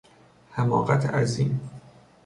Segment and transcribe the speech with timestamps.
[0.51, 1.59] حماقت عظیم